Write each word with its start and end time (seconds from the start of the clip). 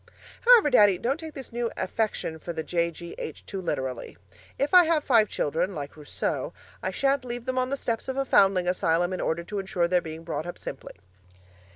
However, 0.47 0.71
Daddy, 0.71 0.97
don't 0.97 1.19
take 1.19 1.35
this 1.35 1.51
new 1.53 1.69
affection 1.77 2.39
for 2.39 2.53
the 2.53 2.63
J.G.H. 2.63 3.45
too 3.45 3.61
literally. 3.61 4.17
If 4.57 4.73
I 4.73 4.85
have 4.85 5.03
five 5.03 5.29
children, 5.29 5.75
like 5.75 5.95
Rousseau, 5.95 6.53
I 6.81 6.89
shan't 6.89 7.23
leave 7.23 7.45
them 7.45 7.59
on 7.59 7.69
the 7.69 7.77
steps 7.77 8.07
of 8.07 8.17
a 8.17 8.25
foundling 8.25 8.67
asylum 8.67 9.13
in 9.13 9.21
order 9.21 9.43
to 9.43 9.59
insure 9.59 9.87
their 9.87 10.01
being 10.01 10.23
brought 10.23 10.47
up 10.47 10.57
simply. 10.57 10.93